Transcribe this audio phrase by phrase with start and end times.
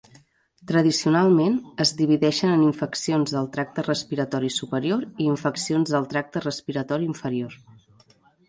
[0.69, 7.59] Tradicionalment, es divideixen en infeccions del tracte respiratori superior i infeccions del tracte respiratori inferior.